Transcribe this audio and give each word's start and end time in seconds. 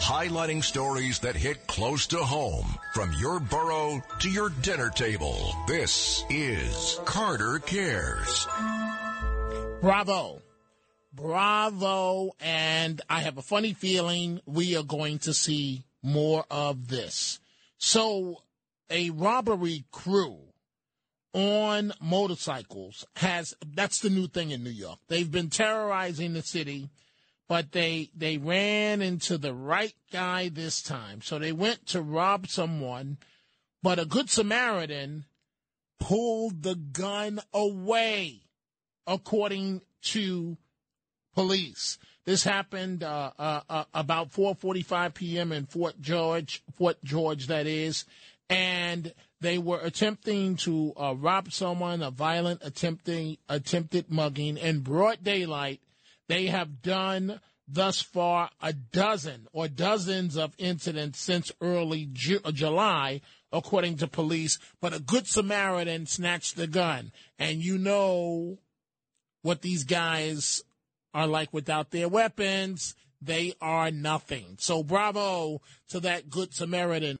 highlighting 0.00 0.62
stories 0.62 1.18
that 1.20 1.36
hit 1.36 1.66
close 1.66 2.06
to 2.08 2.18
home 2.18 2.78
from 2.94 3.12
your 3.14 3.40
borough 3.40 4.02
to 4.20 4.30
your 4.30 4.50
dinner 4.62 4.90
table. 4.90 5.54
This 5.66 6.24
is 6.30 7.00
Carter 7.04 7.58
Cares. 7.58 8.46
Bravo. 9.80 10.40
Bravo. 11.12 12.32
And 12.40 13.00
I 13.08 13.20
have 13.20 13.38
a 13.38 13.42
funny 13.42 13.72
feeling 13.72 14.40
we 14.46 14.76
are 14.76 14.82
going 14.82 15.18
to 15.20 15.34
see 15.34 15.84
more 16.02 16.44
of 16.50 16.88
this. 16.88 17.40
So, 17.78 18.42
a 18.90 19.10
robbery 19.10 19.84
crew 19.90 20.38
on 21.34 21.92
motorcycles 22.00 23.06
has 23.16 23.54
that's 23.74 24.00
the 24.00 24.10
new 24.10 24.26
thing 24.26 24.50
in 24.50 24.64
New 24.64 24.70
York. 24.70 24.98
They've 25.08 25.30
been 25.30 25.50
terrorizing 25.50 26.32
the 26.32 26.42
city 26.42 26.88
but 27.48 27.72
they 27.72 28.10
they 28.14 28.36
ran 28.36 29.00
into 29.00 29.38
the 29.38 29.54
right 29.54 29.94
guy 30.12 30.50
this 30.50 30.82
time. 30.82 31.22
So 31.22 31.38
they 31.38 31.52
went 31.52 31.86
to 31.88 32.02
rob 32.02 32.46
someone, 32.46 33.16
but 33.82 33.98
a 33.98 34.04
good 34.04 34.28
Samaritan 34.28 35.24
pulled 35.98 36.62
the 36.62 36.74
gun 36.74 37.40
away, 37.52 38.42
according 39.06 39.80
to 40.02 40.58
police. 41.34 41.98
This 42.26 42.44
happened 42.44 43.02
uh, 43.02 43.32
uh, 43.38 43.60
uh, 43.68 43.84
about 43.94 44.30
4:45 44.30 45.14
p.m. 45.14 45.50
in 45.50 45.64
Fort 45.64 45.98
George, 46.00 46.62
Fort 46.76 47.02
George, 47.02 47.46
that 47.46 47.66
is, 47.66 48.04
and 48.50 49.14
they 49.40 49.56
were 49.56 49.80
attempting 49.80 50.56
to 50.56 50.92
uh, 51.00 51.14
rob 51.16 51.50
someone, 51.50 52.02
a 52.02 52.10
violent 52.10 52.60
attempting 52.62 53.38
attempted 53.48 54.10
mugging 54.10 54.58
in 54.58 54.80
broad 54.80 55.24
daylight 55.24 55.80
they 56.28 56.46
have 56.46 56.82
done 56.82 57.40
thus 57.66 58.00
far 58.00 58.50
a 58.62 58.72
dozen 58.72 59.46
or 59.52 59.68
dozens 59.68 60.36
of 60.36 60.54
incidents 60.58 61.20
since 61.20 61.52
early 61.60 62.08
Ju- 62.12 62.40
uh, 62.44 62.52
July, 62.52 63.20
according 63.52 63.96
to 63.98 64.06
police. 64.06 64.58
But 64.80 64.94
a 64.94 65.00
good 65.00 65.26
Samaritan 65.26 66.06
snatched 66.06 66.56
the 66.56 66.66
gun. 66.66 67.12
And 67.38 67.62
you 67.62 67.78
know 67.78 68.58
what 69.42 69.62
these 69.62 69.84
guys 69.84 70.62
are 71.12 71.26
like 71.26 71.52
without 71.52 71.90
their 71.90 72.08
weapons. 72.08 72.94
They 73.20 73.54
are 73.60 73.90
nothing. 73.90 74.56
So 74.60 74.82
bravo 74.82 75.60
to 75.88 76.00
that 76.00 76.30
good 76.30 76.54
Samaritan. 76.54 77.16